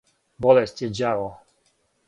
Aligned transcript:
Болест 0.45 0.81
је 0.85 0.89
ђаво. 1.01 1.31